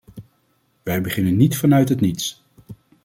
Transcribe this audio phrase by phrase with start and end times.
[0.83, 2.43] Wij beginnen niet vanuit het niets.